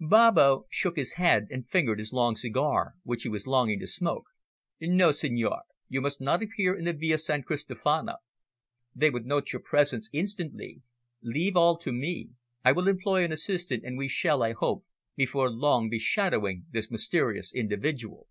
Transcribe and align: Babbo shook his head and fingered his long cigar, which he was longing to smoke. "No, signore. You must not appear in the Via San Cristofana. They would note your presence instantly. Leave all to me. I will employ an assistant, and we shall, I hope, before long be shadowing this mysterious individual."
Babbo 0.00 0.64
shook 0.70 0.96
his 0.96 1.12
head 1.20 1.48
and 1.50 1.68
fingered 1.68 1.98
his 1.98 2.14
long 2.14 2.34
cigar, 2.34 2.94
which 3.02 3.24
he 3.24 3.28
was 3.28 3.46
longing 3.46 3.78
to 3.80 3.86
smoke. 3.86 4.24
"No, 4.80 5.10
signore. 5.10 5.64
You 5.90 6.00
must 6.00 6.18
not 6.18 6.42
appear 6.42 6.74
in 6.74 6.86
the 6.86 6.94
Via 6.94 7.18
San 7.18 7.42
Cristofana. 7.42 8.16
They 8.94 9.10
would 9.10 9.26
note 9.26 9.52
your 9.52 9.60
presence 9.60 10.08
instantly. 10.10 10.80
Leave 11.20 11.58
all 11.58 11.76
to 11.76 11.92
me. 11.92 12.30
I 12.64 12.72
will 12.72 12.88
employ 12.88 13.22
an 13.22 13.32
assistant, 13.32 13.84
and 13.84 13.98
we 13.98 14.08
shall, 14.08 14.42
I 14.42 14.52
hope, 14.52 14.86
before 15.14 15.50
long 15.50 15.90
be 15.90 15.98
shadowing 15.98 16.64
this 16.70 16.90
mysterious 16.90 17.52
individual." 17.52 18.28